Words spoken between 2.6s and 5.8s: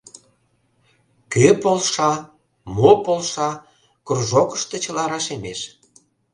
мо полша— кружокышто чыла рашемеш.